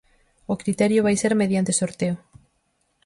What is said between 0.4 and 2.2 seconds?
O criterio vai ser mediante sorteo.